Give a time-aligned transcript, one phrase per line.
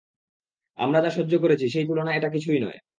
[0.79, 2.79] আমরা যা সহ্য করেছি, সেই তুলনায় এটা কিছুই নয়।